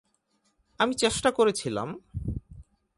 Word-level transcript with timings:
আমি 0.79 0.93
চেষ্টা 0.93 1.31
করেছিলাম। 1.31 1.89